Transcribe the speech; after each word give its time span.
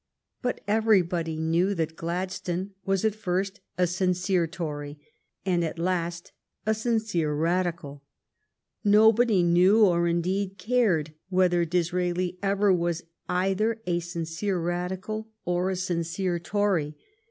But 0.41 0.61
everybody 0.67 1.37
knew 1.39 1.75
that 1.75 1.95
Gladstone 1.95 2.71
was 2.83 3.05
at 3.05 3.13
first 3.13 3.59
a 3.77 3.85
sincere 3.85 4.47
Tory, 4.47 4.97
and 5.45 5.63
at 5.63 5.77
last 5.77 6.31
a 6.65 6.73
sincere 6.73 7.35
Radical. 7.35 8.01
Nobody 8.83 9.43
knew, 9.43 9.85
or, 9.85 10.07
indeed, 10.07 10.57
cared, 10.57 11.13
whether 11.29 11.65
Disraeli 11.65 12.39
ever 12.41 12.73
was 12.73 13.03
either 13.29 13.79
a 13.85 13.99
sincere 13.99 14.57
Radical 14.59 15.29
or 15.45 15.69
a 15.69 15.75
sincere 15.75 16.39
Tory. 16.39 16.97